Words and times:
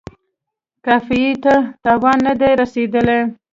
قافیې 0.85 1.31
ته 1.43 1.55
تاوان 1.83 2.17
نه 2.27 2.33
دی 2.39 2.51
رسیدلی. 2.61 3.19